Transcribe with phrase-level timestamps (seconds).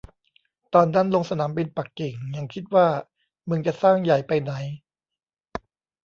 [0.73, 2.87] ตอนนั้นลงสนามบินปักกิ่งยังคิดว่า
[3.47, 4.53] มึงจะสร้างใหญ่ไปไหน